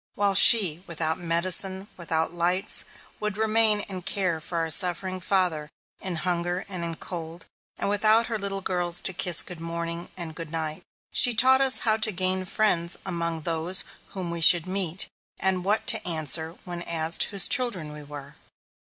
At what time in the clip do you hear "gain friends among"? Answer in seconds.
12.11-13.41